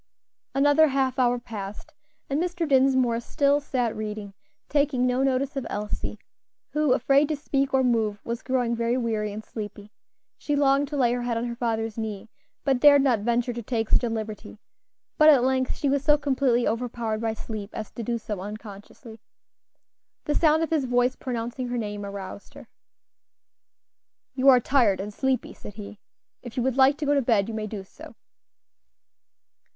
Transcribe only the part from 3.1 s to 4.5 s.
still sat reading,